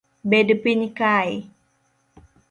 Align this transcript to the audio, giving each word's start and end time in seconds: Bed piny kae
Bed 0.29 0.47
piny 0.61 0.85
kae 0.99 1.33